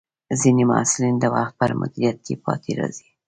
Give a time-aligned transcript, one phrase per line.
[0.41, 3.07] ځینې محصلین د وخت پر مدیریت کې پاتې راځي.